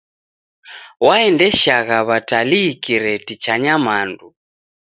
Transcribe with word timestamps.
Waendeshagha 1.05 1.97
w'atalii 2.07 2.71
kireti 2.83 3.33
cha 3.43 3.55
nyamandu. 3.63 4.27